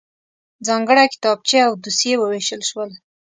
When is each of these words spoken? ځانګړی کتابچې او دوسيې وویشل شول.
ځانګړی 0.67 1.05
کتابچې 1.13 1.59
او 1.67 1.71
دوسيې 1.83 2.15
وویشل 2.19 2.61
شول. 2.69 2.89